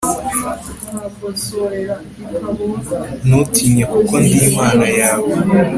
Ntutinye 3.27 3.83
kuko 3.93 4.13
ndi 4.23 4.37
imana 4.47 4.85
yawe 4.99 5.31